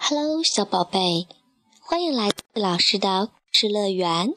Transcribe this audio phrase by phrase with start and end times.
[0.00, 1.26] Hello，小宝贝，
[1.82, 4.32] 欢迎来到老师的故事乐园。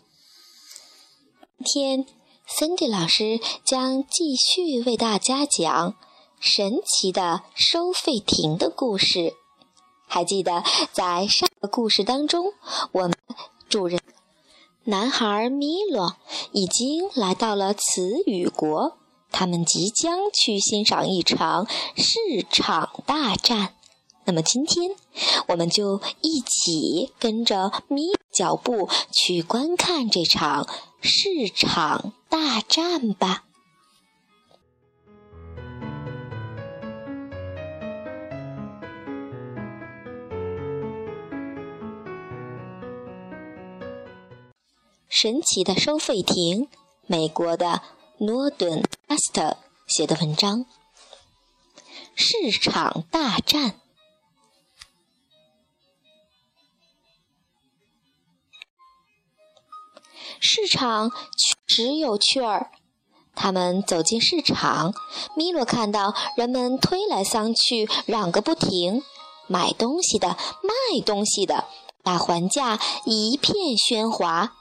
[1.64, 2.06] 今天
[2.46, 5.96] ，Cindy 老师将继续为大家讲
[6.42, 9.36] 神奇的收费亭的故事。
[10.08, 12.54] 还记得在上个故事当中，
[12.92, 13.14] 我们
[13.70, 14.02] 主人
[14.86, 16.18] 男孩米洛
[16.52, 18.98] 已经来到了词语国，
[19.32, 23.76] 他们即将去欣赏一场市场大战。
[24.26, 24.96] 那么今天，
[25.48, 28.02] 我们就一起跟着米
[28.34, 30.68] 脚步去观看这场
[31.02, 33.44] 市场大战吧。
[45.12, 46.70] 神奇的收费亭，
[47.06, 47.82] 美国的
[48.20, 50.66] 诺顿·阿斯特写的文章。
[52.16, 53.82] 市场大战。
[60.40, 62.72] 市场确实有趣儿。
[63.36, 64.94] 他们走进市场，
[65.36, 69.04] 米洛看到人们推来搡去，嚷个不停。
[69.48, 70.30] 买东西的，
[70.64, 71.66] 卖东西的，
[72.02, 74.56] 打还价，一片喧哗。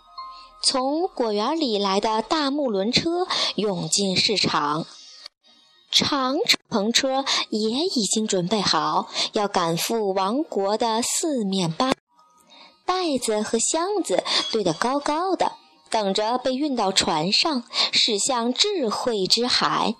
[0.62, 4.86] 从果园里来的大木轮车涌进市场，
[5.90, 6.36] 长
[6.68, 11.92] 篷车也已经准备好，要赶赴王国的四面八。
[12.84, 15.52] 袋子和箱子堆得高高的。
[15.90, 19.96] 等着被运到船上，驶向智慧之海。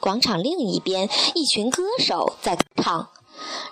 [0.00, 3.08] 广场另一边，一群歌手在唱，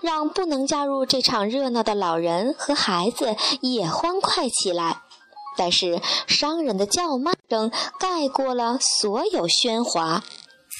[0.00, 5.02] 让不能加入这场热闹的老人和孩子也欢快起来。
[5.56, 10.22] 但是商人的叫卖声盖过了所有喧哗，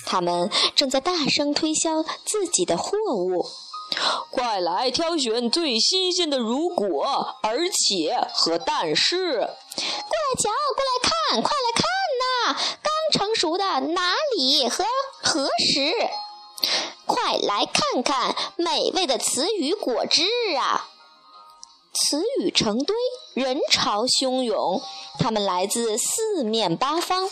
[0.07, 3.45] 他们正在大声推销自己的货物。
[4.31, 7.05] 快来挑选最新鲜的乳果，
[7.43, 9.49] 而且和但是，过来
[10.39, 11.85] 瞧，过来看，快来看
[12.21, 12.57] 呐！
[12.81, 14.85] 刚成熟的哪里和
[15.21, 15.93] 何时？
[17.05, 20.23] 快来看看美味的词语果汁
[20.57, 20.87] 啊！
[21.93, 22.97] 词语成堆，
[23.35, 24.81] 人潮汹涌，
[25.19, 27.29] 他们来自四面八方。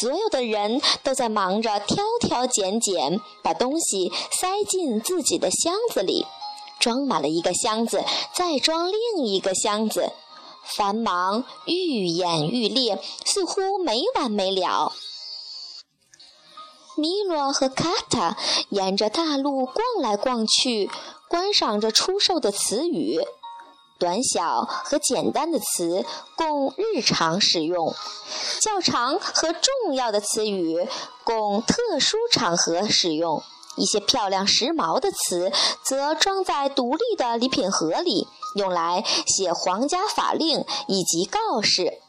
[0.00, 6.26] 所有的人都在忙着挑挑拣拣，把东西塞进自己的箱子里，
[6.78, 8.04] 装满了一个箱子，
[8.34, 10.12] 再装另一个箱子，
[10.76, 14.92] 繁忙愈演愈烈，似乎没完没了。
[16.96, 18.36] 米洛和卡塔
[18.70, 20.90] 沿着大路逛来逛去，
[21.28, 23.20] 观赏着出售的词语。
[24.00, 27.94] 短小和简单的词供日常使用，
[28.62, 30.88] 较长和重要的词语
[31.22, 33.42] 供特殊场合使用。
[33.76, 35.52] 一些漂亮时髦的词
[35.84, 42.00] 则装在独立的礼品盒里，用来写皇家法令以及告示。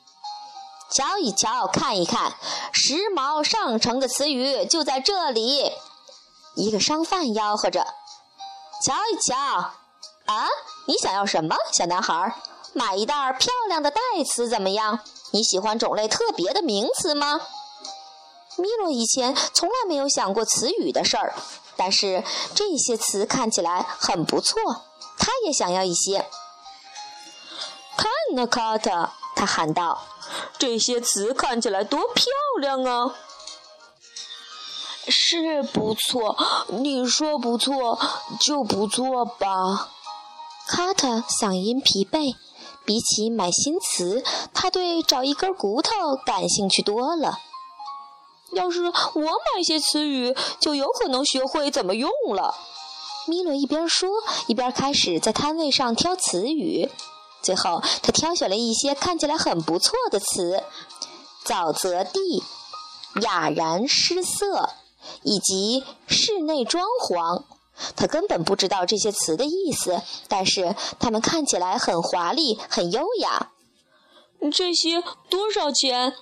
[0.89, 2.33] 瞧一瞧，看一看，
[2.71, 5.71] 时髦上乘的词语就在这里。
[6.55, 7.85] 一个商贩吆喝着
[8.83, 9.71] ：“瞧一瞧。”
[10.31, 10.47] 啊，
[10.85, 12.33] 你想要什么，小男孩？
[12.71, 15.01] 买一袋漂亮的代词怎么样？
[15.31, 17.41] 你喜欢种类特别的名词吗？
[18.55, 21.33] 米洛以前从来没有想过词语的事儿，
[21.75, 22.23] 但是
[22.55, 24.57] 这些词看起来很不错，
[25.17, 26.25] 他也想要一些。
[27.97, 30.01] 看呐，卡特，他喊道
[30.57, 32.25] ：“这些词看起来多漂
[32.61, 33.15] 亮啊！”
[35.09, 36.37] 是不错，
[36.69, 37.99] 你说不错
[38.39, 39.90] 就不错吧。
[40.71, 42.33] 卡特嗓音疲惫，
[42.85, 44.23] 比起买新词，
[44.53, 45.91] 他对找一根骨头
[46.25, 47.39] 感兴趣多了。
[48.53, 52.55] 要是我买些词语，就有可能学会怎么用了。
[53.27, 54.09] 米洛一边说，
[54.47, 56.89] 一边开始在摊位上挑词语。
[57.41, 60.63] 最后，他挑选了一些看起来很不错的词：
[61.45, 62.41] 沼泽地、
[63.21, 64.69] 哑然失色，
[65.23, 67.43] 以及室内装潢。
[67.95, 73.51] 他根本不知道这些词的意思，但是它们看起来很华丽、很优雅。
[74.51, 76.15] 这些多少钱？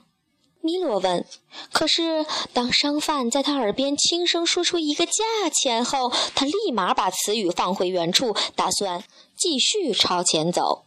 [0.61, 1.25] 米洛问。
[1.71, 5.13] 可是当商贩在他耳边轻声说出一个价
[5.49, 9.03] 钱后，他立马把词语放回原处，打算
[9.37, 10.83] 继续朝前走。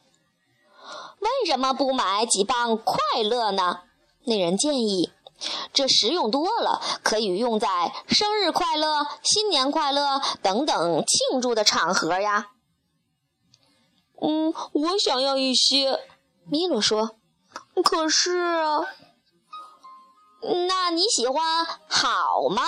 [1.21, 3.81] 为什么不买几磅快乐呢？
[4.25, 5.11] 那人建议。
[5.73, 12.49] 这实用多了，可以用在生日快乐、新年快乐等等庆祝的场合呀。
[14.21, 16.01] 嗯，我想要一些。
[16.51, 17.17] 米洛说
[17.85, 18.85] ：“可是……
[20.67, 22.65] 那你喜欢好吗？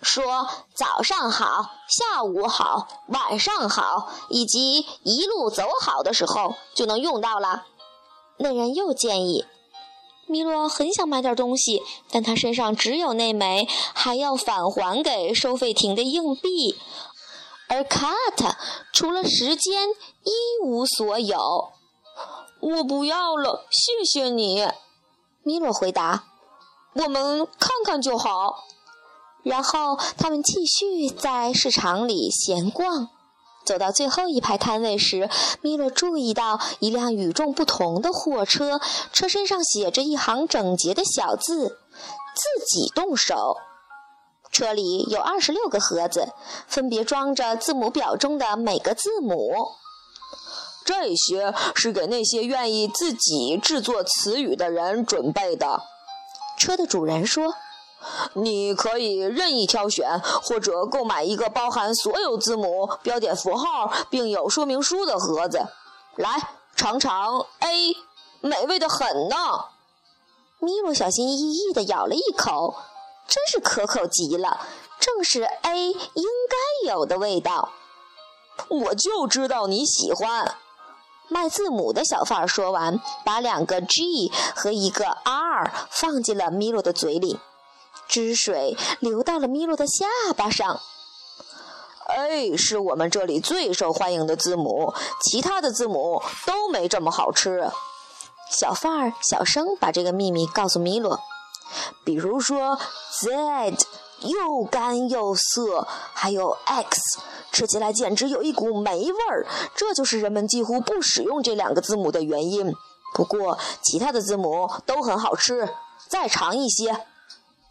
[0.00, 7.66] 说早上好、下午好、晚上好，以及一路走好的时候就能用到了。”
[8.38, 9.46] 那人又建议。
[10.26, 16.76] 米洛很想买点东西，但他身上只有那枚还要返还给收费亭的硬币，
[17.68, 18.56] 而卡特
[18.92, 19.88] 除了时间
[20.24, 21.70] 一无所有。
[22.60, 24.66] 我不要了，谢谢你。
[25.42, 26.24] 米洛回答
[26.94, 28.64] ：“我们看看就好。”
[29.44, 33.10] 然后他们继续在市场里闲逛。
[33.66, 35.28] 走到最后一排摊位时，
[35.60, 38.80] 米洛注意到一辆与众不同的货车，
[39.12, 41.76] 车身上写着一行整洁的小字
[42.32, 43.56] ：“自己动手。”
[44.52, 46.32] 车里有二十六个盒子，
[46.68, 49.52] 分别装着字母表中的每个字母。
[50.84, 55.82] 这些是给那些愿意自己制作词语的人准备的。
[56.56, 57.52] 车的主人说。
[58.34, 65.66] 你可以任意挑选，或者购买一个包含所有字母、标点符号并有说明书的盒子。
[66.16, 67.96] 来尝尝 A，
[68.40, 69.36] 美味的很呢。
[70.58, 72.74] 米洛小心翼翼地咬了一口，
[73.28, 74.66] 真是可口极了，
[74.98, 76.24] 正是 A 应
[76.84, 77.70] 该有的味道。
[78.68, 80.54] 我就知道你喜欢。
[81.28, 87.38] 卖字母的小贩说完，把两个 G 和一个 R 放进了米洛的嘴里。
[88.08, 90.06] 汁水流到了米洛的下
[90.36, 90.80] 巴上。
[92.08, 97.68] A 是我们这里最受欢迎的字母，其他的字母都没这么好吃。
[98.48, 101.18] 小贩儿小声把这个秘密告诉米洛。
[102.04, 102.78] 比如说
[103.20, 103.74] ，Z
[104.20, 107.00] 又干又涩，还有 X
[107.50, 112.72] 吃起来简直有一股霉味儿，这就是人们几乎不使用这两个字母的原因。
[113.14, 115.68] 不过，其他的字母都很好吃。
[116.08, 117.04] 再尝一些。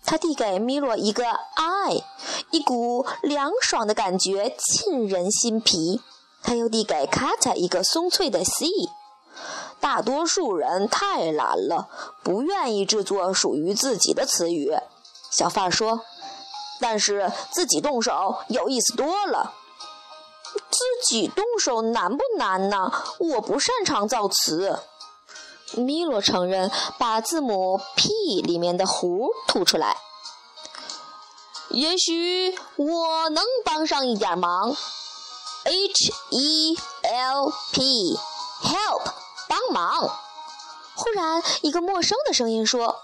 [0.05, 2.03] 他递给米洛一个 I，
[2.51, 6.01] 一股凉爽的感觉沁人心脾。
[6.43, 8.67] 他又递给卡塔一个松脆的 C。
[9.79, 11.89] 大多数人太懒了，
[12.23, 14.71] 不愿意制作属于自己的词语。
[15.31, 16.01] 小贩说
[16.79, 19.53] ：“但是自己动手有意思多了。
[20.69, 22.91] 自己动手难不难呢？
[23.19, 24.79] 我不擅长造词。”
[25.73, 29.97] 米洛承认，把字母 P 里面的胡吐出来。
[31.69, 34.75] 也许我能帮上一点忙。
[35.63, 39.01] H E L P，help，
[39.49, 40.07] 帮忙。
[40.95, 43.01] 忽然，一个陌生的声音说：“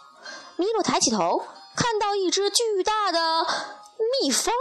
[0.56, 1.44] 米洛抬起头，
[1.76, 3.46] 看到一只巨大的
[4.22, 4.54] 蜜蜂，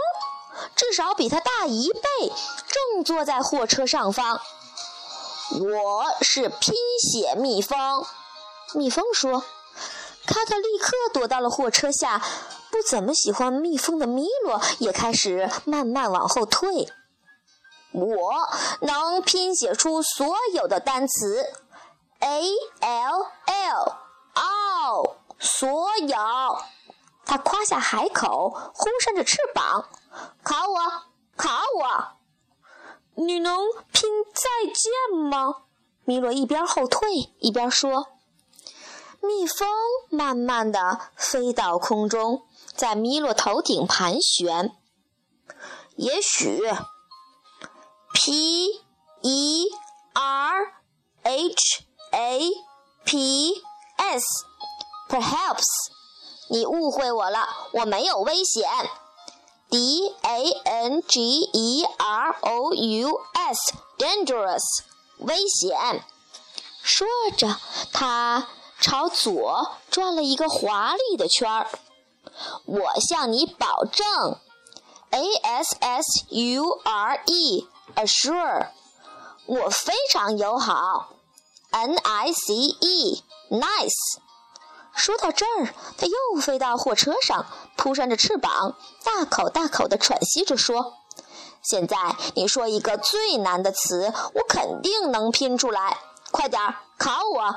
[0.75, 2.33] 至少比它大一倍，
[2.67, 4.41] 正坐在货车上方。”
[5.59, 8.05] 我是拼写蜜蜂，
[8.73, 9.43] 蜜蜂说。
[10.25, 12.21] 卡特立刻躲到了货车下。
[12.71, 16.87] 不怎么喜欢蜜蜂的米洛也开始慢慢往后退。
[17.91, 18.49] 我
[18.79, 21.51] 能拼写出所有的单词
[22.19, 22.49] ，a
[22.79, 23.97] l l
[24.33, 26.17] all，所有。
[27.25, 29.89] 他夸下海口，呼扇着翅膀，
[30.41, 30.79] 考我，
[31.35, 32.20] 考我。
[33.15, 33.57] 你能
[33.91, 35.63] 拼再见吗？
[36.05, 37.31] 米洛一边后退。
[37.39, 38.07] 一边说。
[39.23, 39.67] 蜜蜂
[40.09, 44.75] 慢慢地飞到空中，在米洛头顶盘旋。
[45.95, 46.63] 也许
[48.13, 48.81] ，P
[49.21, 49.67] E
[50.13, 50.73] R
[51.21, 52.49] H A
[53.05, 53.61] P
[53.97, 55.61] S，perhaps，
[56.49, 58.67] 你误会我了，我没有危险。
[59.71, 61.21] D A N G
[61.53, 64.61] E R O U S，dangerous，
[65.19, 66.03] 危险。
[66.83, 67.55] 说着，
[67.93, 68.49] 他
[68.81, 71.69] 朝左转了一个华丽的圈儿。
[72.65, 74.37] 我向你保证
[75.11, 78.67] ，A S S U R E，assure，
[79.45, 81.13] 我非常友好
[81.69, 84.19] ，N I C E，nice。
[84.93, 87.45] 说到这儿，他又飞到货车上，
[87.81, 90.97] 扑扇着翅膀，大口大口地喘息着说
[91.67, 95.97] ：“现在你说一个最难的词，我肯定能拼出来。
[96.29, 96.61] 快点，
[96.99, 97.55] 考我！”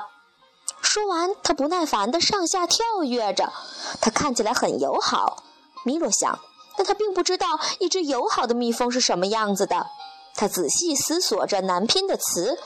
[0.81, 3.53] 说完，他不耐烦地上下跳跃着。
[4.01, 5.43] 他看起来很友好，
[5.83, 6.39] 米洛想，
[6.75, 9.85] 但他并不知道一只友好的蜜蜂是什么样子的。
[10.33, 12.57] 他仔细思索着难拼的词。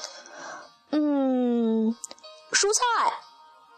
[0.92, 1.94] 嗯，
[2.54, 3.12] 蔬菜。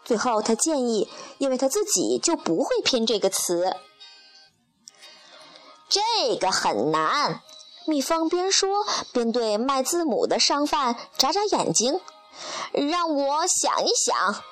[0.04, 3.76] 最后，他建议，因为他自己就不会拼这个词。
[5.88, 7.40] 这个很难。
[7.86, 12.00] 蜜蜂边说边对卖字母的商贩眨眨眼睛，
[12.72, 14.42] 让我想一想。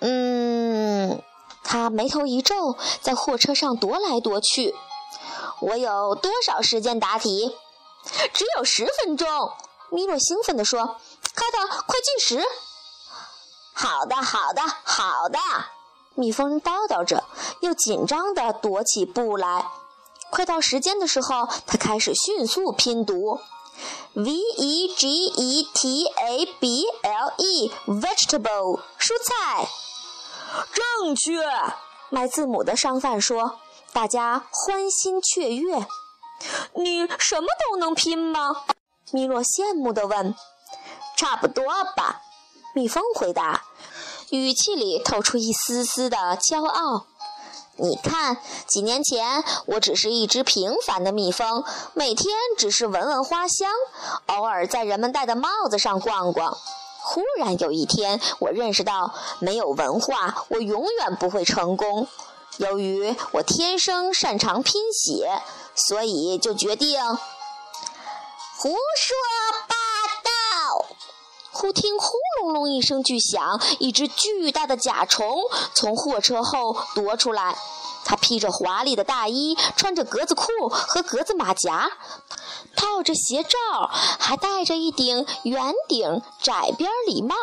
[0.00, 1.22] 嗯，
[1.62, 4.74] 他眉头一皱，在货车上踱来踱去。
[5.60, 7.56] 我有多少时间答题？
[8.32, 9.28] 只有十分钟。
[9.90, 10.96] 米洛兴奋地说
[11.34, 12.44] ：“卡特，快计时！”
[13.72, 15.38] 好的，好的，好的。
[16.14, 17.24] 蜜蜂叨叨着，
[17.60, 19.66] 又紧张地踱起步来。
[20.30, 23.40] 快到时间的时候，它开始迅速拼读
[24.14, 29.66] ：v e g e t a b l e，vegetable，蔬菜。
[30.72, 31.42] 正确，
[32.10, 33.58] 卖字母的商贩说。
[33.94, 35.86] 大家欢欣雀跃。
[36.74, 38.64] 你什么都能拼吗？
[39.10, 40.34] 米洛羡慕地问。
[41.14, 42.22] 差不多吧，
[42.74, 43.64] 蜜蜂回答，
[44.30, 47.04] 语气里透出一丝丝的骄傲。
[47.76, 53.70] 你看，几年前我只是一只平凡的蜜蜂，每天只是闻闻花香，
[54.26, 56.56] 偶尔在人们戴的帽子上逛逛。
[57.02, 62.08] 忽然有一天，我认识到，没有文化，我永远不会成功。
[62.56, 65.42] 由于我天生擅长拼写，
[65.74, 67.02] 所以就决定
[68.56, 69.16] 胡说。
[71.62, 75.42] 忽听轰隆隆一声巨响，一只巨大的甲虫
[75.74, 77.56] 从货车后夺出来。
[78.04, 81.88] 它披着华丽的大衣，穿着格子裤和格子马甲，
[82.74, 83.88] 套着鞋罩，
[84.18, 87.36] 还戴着一顶圆顶窄边礼帽。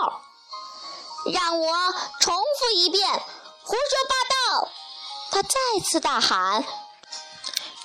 [1.32, 1.74] 让我
[2.20, 3.08] 重复一遍：
[3.64, 4.68] 胡说八道！
[5.32, 5.50] 他再
[5.82, 6.66] 次大喊，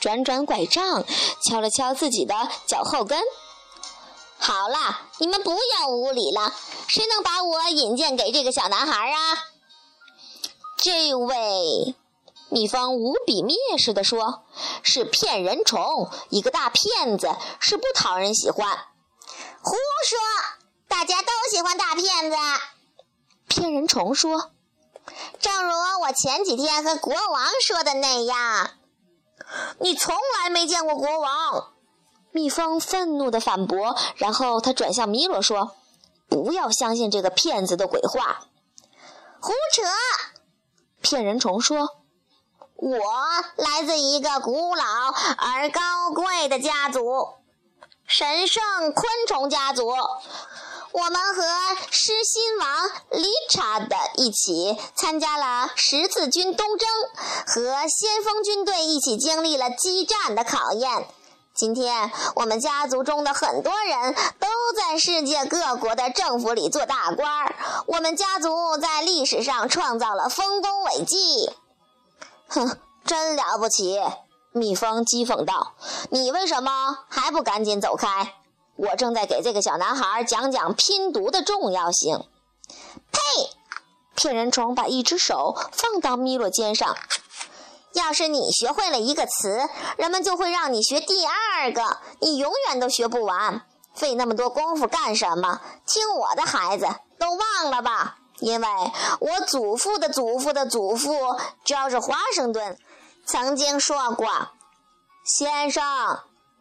[0.01, 1.05] 转转拐杖，
[1.45, 2.35] 敲了敲自己的
[2.67, 3.23] 脚后跟。
[4.47, 6.53] 好了，你们不要无礼了。
[6.87, 9.39] 谁能把我引荐给这个小男孩啊？
[10.77, 11.95] 这位，
[12.51, 14.45] 蜜蜂无比蔑视地说
[14.85, 18.69] ：“是骗人虫，一个大骗子，是不讨人喜欢。”
[19.65, 20.19] 胡说！
[20.89, 22.37] 大家都喜欢大骗子。
[23.49, 24.51] 骗人虫说
[25.41, 25.73] ：“正如
[26.03, 28.73] 我前几天和国王说的那样，
[29.79, 31.71] 你从来没见过国王。”
[32.35, 35.77] 蜜蜂愤怒地反驳，然后他转向米洛说
[36.29, 38.49] ：“不要相信这个骗子的鬼话。”
[39.41, 39.83] 胡扯！
[41.01, 41.91] 骗人虫说
[42.75, 42.99] ：“我
[43.55, 44.85] 来自一个古老
[45.39, 45.81] 而高
[46.13, 47.01] 贵的家族——
[48.05, 49.87] 神圣昆虫家族。
[49.87, 51.43] 我们和
[51.93, 56.89] 狮心王理查德一起参加了十字军东征，
[57.47, 61.07] 和先锋军队一起经历了激战的考验。”
[61.55, 67.55] 今天，我们家族中的很多人都在世界各国的政府里做大官儿。
[67.87, 71.53] 我们家族在历史上创造了丰功伟绩。
[72.49, 74.01] 哼，真了不起！
[74.51, 75.75] 蜜蜂讥讽道
[76.11, 78.35] ：“你为什么还不赶紧走开？
[78.75, 82.27] 我正在给这个小男孩讲讲拼读的重要性。”
[83.13, 83.21] 呸！
[84.17, 86.97] 骗人虫把一只手放到米洛肩上。
[87.95, 93.63] 要是你学会了一个词，人们就会让你学第二个，你永远都学不完。
[93.95, 95.61] 费那么多功夫干什么？
[95.87, 96.87] 听我的，孩子，
[97.19, 98.17] 都忘了吧。
[98.41, 98.69] 因为
[99.21, 101.15] 我祖父的祖父的祖父
[101.65, 102.77] 乔治华盛顿
[103.25, 104.27] 曾经说过
[105.25, 105.85] ：“先生。”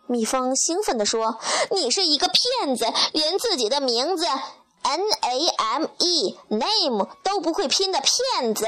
[0.06, 1.40] 蜜蜂兴奋地说
[1.72, 4.28] ：“你是一个骗子，连自己的名字
[4.84, 8.68] N A M E name 都不会拼的骗子。”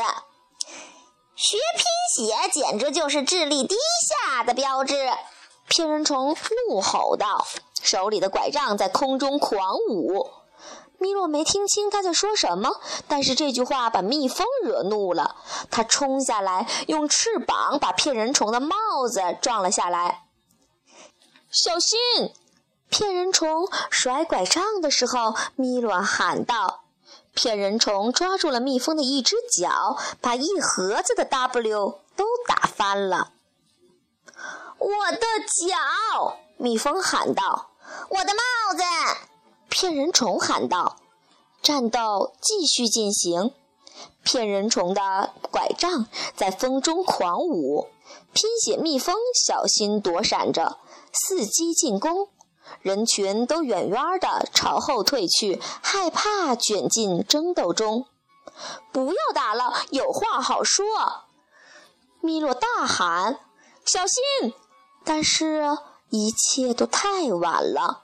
[1.36, 1.84] 学拼
[2.26, 3.76] 写简直就是智力低
[4.08, 4.96] 下的标志！
[5.68, 6.34] 骗人虫
[6.70, 7.46] 怒吼道，
[7.82, 10.32] 手里的拐杖在空中狂舞。
[10.98, 15.36] 米洛没听清他在说什么，但是这句话把蜜蜂惹怒了。
[15.70, 18.76] 他冲下来，用翅膀把骗人虫的帽
[19.12, 20.24] 子撞了下来。
[21.52, 22.00] 小心！
[22.90, 26.85] 骗人虫甩拐杖的时候，米洛喊道。
[27.36, 33.34] 骗人虫抓住了蜜蜂的一只脚，把一盒子的 W 都打翻了。
[34.80, 36.38] 我的脚！
[36.58, 37.72] 蜜蜂喊道。
[38.10, 38.84] 我的帽子！
[39.70, 40.98] 骗人虫喊道。
[41.62, 43.52] 战斗继续进行。
[44.24, 47.90] 骗人虫的拐杖在风中狂舞，
[48.34, 49.16] 拼写蜜蜂
[49.46, 50.78] 小心躲闪着，
[51.14, 52.30] 伺机进攻。
[52.82, 58.06] 人群都远远地朝后退去，害怕卷进争斗中。
[58.92, 60.86] 不要打了，有话好说。
[62.22, 63.40] 米洛大喊
[63.86, 64.54] ：“小心！”
[65.04, 65.78] 但是，
[66.10, 68.04] 一切都太晚了。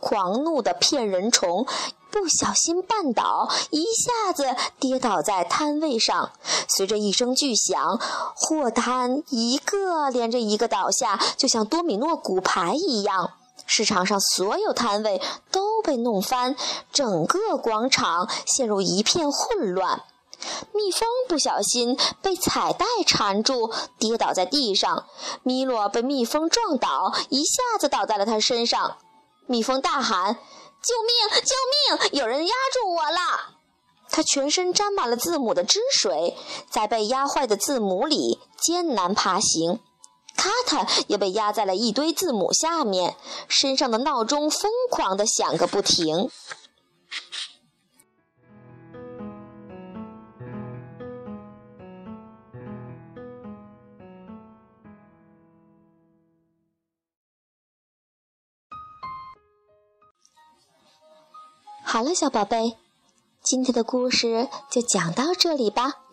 [0.00, 1.66] 狂怒的骗人虫
[2.10, 6.32] 不小心绊倒，一下子跌倒在摊位上。
[6.68, 7.98] 随着一声巨响，
[8.36, 13.34] 货摊一个连着一个倒下，就像多米诺骨牌一样。
[13.66, 16.56] 市场上所有摊位都被弄翻，
[16.92, 20.02] 整个广场陷入一片混乱。
[20.74, 25.06] 蜜蜂不小心被彩带缠住，跌倒在地上。
[25.42, 28.98] 米洛被蜜蜂撞倒，一下子倒在了他身上。
[29.46, 30.34] 蜜蜂大喊
[30.82, 31.42] ：“救命！
[31.42, 32.20] 救命！
[32.20, 33.54] 有人压住我了！”
[34.10, 36.36] 他全身沾满了字母的汁水，
[36.70, 39.80] 在被压坏的字母里艰难爬行。
[40.36, 43.16] 卡塔也被压在了一堆字母下面，
[43.48, 46.30] 身上的闹钟疯狂地响个不停。
[61.86, 62.76] 好了，小宝贝，
[63.40, 66.03] 今天的故事就讲到这里吧。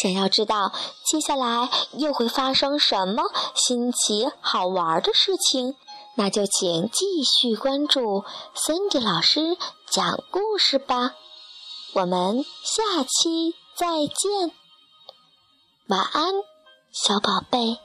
[0.00, 0.72] 想要知道
[1.04, 5.76] 接下来又会发生什么新奇好玩的事情，
[6.16, 9.56] 那就请继续关注 Cindy 老师
[9.88, 11.14] 讲故事吧。
[11.94, 14.50] 我们下期再见，
[15.88, 16.32] 晚安，
[16.90, 17.78] 小宝贝。